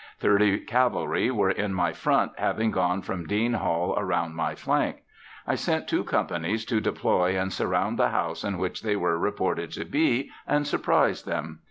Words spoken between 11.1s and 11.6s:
them.